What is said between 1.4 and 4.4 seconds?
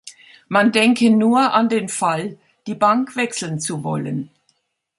an den Fall, die Bank wechseln zu wollen.